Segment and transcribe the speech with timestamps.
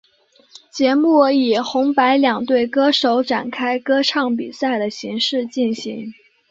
[0.73, 6.11] 节目以红白两队歌手展开歌唱比赛的形式进行。